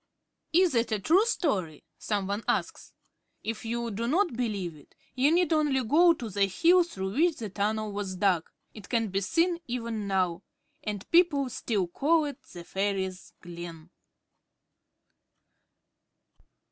Is 0.51 0.73
it 0.73 0.91
a 0.91 0.99
true 0.99 1.27
story? 1.27 1.83
some 1.99 2.25
one 2.25 2.43
asks. 2.47 2.91
If 3.43 3.63
you 3.65 3.91
do 3.91 4.07
not 4.07 4.33
believe 4.35 4.75
it, 4.75 4.95
you 5.13 5.31
need 5.31 5.53
only 5.53 5.83
go 5.83 6.13
to 6.13 6.27
the 6.27 6.45
hill 6.47 6.81
through 6.83 7.11
which 7.13 7.35
the 7.35 7.51
tunnel 7.51 7.91
was 7.91 8.15
dug. 8.15 8.49
It 8.73 8.89
can 8.89 9.09
be 9.09 9.21
seen, 9.21 9.59
even 9.67 10.07
now. 10.07 10.41
And 10.83 11.07
people 11.11 11.49
still 11.51 11.85
call 11.87 12.25
it 12.25 12.41
the 12.51 12.63
Fairies' 12.63 13.33
Glen. 13.43 13.91